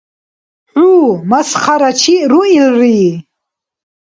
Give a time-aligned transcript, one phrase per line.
[0.71, 0.89] ХӀу
[1.29, 2.93] масхарачи руилри.